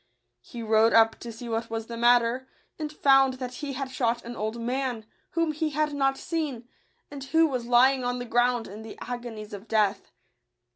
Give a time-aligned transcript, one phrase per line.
[0.41, 2.47] He rode up to see what was the matter,
[2.79, 6.67] and found that he had shot an old man, whom he had not seen,
[7.11, 10.09] and who was lying on the ground in the agonies of death.